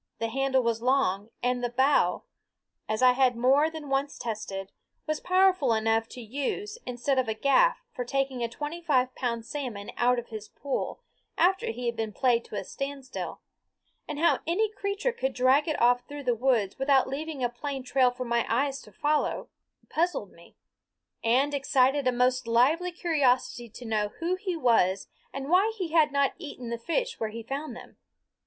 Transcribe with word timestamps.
The 0.17 0.29
handle 0.29 0.63
was 0.63 0.81
long, 0.81 1.29
and 1.43 1.63
the 1.63 1.69
bow, 1.69 2.23
as 2.89 3.03
I 3.03 3.11
had 3.11 3.35
more 3.35 3.69
than 3.69 3.87
once 3.87 4.17
tested, 4.17 4.71
was 5.05 5.19
powerful 5.19 5.73
enough 5.75 6.07
to 6.07 6.21
use 6.21 6.79
instead 6.87 7.19
of 7.19 7.27
a 7.27 7.35
gaff 7.35 7.83
for 7.93 8.03
taking 8.03 8.41
a 8.43 8.49
twenty 8.49 8.81
five 8.81 9.13
pound 9.13 9.45
salmon 9.45 9.91
out 9.97 10.17
of 10.17 10.29
his 10.29 10.47
pool 10.49 11.03
after 11.37 11.67
he 11.69 11.85
had 11.85 11.95
been 11.95 12.13
played 12.13 12.43
to 12.45 12.55
a 12.55 12.63
standstill; 12.63 13.41
and 14.07 14.17
how 14.17 14.39
any 14.47 14.69
creature 14.71 15.11
could 15.11 15.33
drag 15.35 15.67
it 15.67 15.79
off 15.79 16.07
through 16.07 16.23
the 16.23 16.33
woods 16.33 16.79
without 16.79 17.07
leaving 17.07 17.43
a 17.43 17.47
plain 17.49 17.83
trail 17.83 18.09
for 18.09 18.25
my 18.25 18.43
eyes 18.49 18.81
to 18.81 18.91
follow 18.91 19.49
puzzled 19.87 20.31
me, 20.31 20.55
and 21.23 21.53
excited 21.53 22.07
a 22.07 22.11
most 22.11 22.47
lively 22.47 22.91
curiosity 22.91 23.69
to 23.69 23.85
know 23.85 24.07
who 24.17 24.33
he 24.33 24.55
was 24.57 25.07
and 25.31 25.47
why 25.47 25.71
he 25.77 25.89
had 25.89 26.11
not 26.11 26.33
eaten 26.39 26.69
the 26.71 26.79
fish 26.79 27.19
where 27.19 27.29
he 27.29 27.43
found 27.43 27.75
them. 27.75 27.97